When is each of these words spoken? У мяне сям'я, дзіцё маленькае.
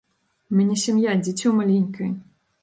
У 0.53 0.55
мяне 0.59 0.77
сям'я, 0.83 1.13
дзіцё 1.27 1.53
маленькае. 1.59 2.09